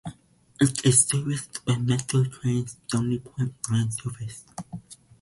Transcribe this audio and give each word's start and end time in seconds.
It 0.59 0.83
is 0.83 1.03
serviced 1.03 1.63
by 1.63 1.77
Metro 1.77 2.23
Trains' 2.23 2.75
Stony 2.87 3.19
Point 3.19 3.53
line 3.69 3.91
services. 3.91 4.45